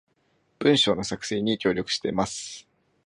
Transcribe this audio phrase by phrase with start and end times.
[0.57, 2.67] 文章の作成に協力しています